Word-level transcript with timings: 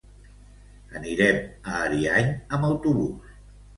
Anirem 1.01 1.37
a 1.73 1.77
Ariany 1.89 2.33
amb 2.59 2.67
autobús. 2.71 3.37